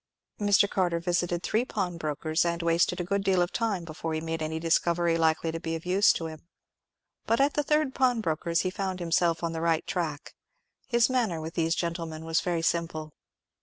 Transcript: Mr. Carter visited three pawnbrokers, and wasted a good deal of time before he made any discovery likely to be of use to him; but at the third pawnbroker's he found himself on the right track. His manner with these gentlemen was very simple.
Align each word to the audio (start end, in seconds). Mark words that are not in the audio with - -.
Mr. 0.39 0.67
Carter 0.67 0.99
visited 0.99 1.43
three 1.43 1.63
pawnbrokers, 1.63 2.43
and 2.43 2.63
wasted 2.63 2.99
a 2.99 3.03
good 3.03 3.23
deal 3.23 3.39
of 3.39 3.51
time 3.51 3.85
before 3.85 4.15
he 4.15 4.19
made 4.19 4.41
any 4.41 4.59
discovery 4.59 5.15
likely 5.15 5.51
to 5.51 5.59
be 5.59 5.75
of 5.75 5.85
use 5.85 6.11
to 6.11 6.25
him; 6.25 6.47
but 7.27 7.39
at 7.39 7.53
the 7.53 7.61
third 7.61 7.93
pawnbroker's 7.93 8.61
he 8.61 8.71
found 8.71 8.99
himself 8.99 9.43
on 9.43 9.51
the 9.53 9.61
right 9.61 9.85
track. 9.85 10.33
His 10.87 11.07
manner 11.07 11.39
with 11.39 11.53
these 11.53 11.75
gentlemen 11.75 12.25
was 12.25 12.41
very 12.41 12.63
simple. 12.63 13.13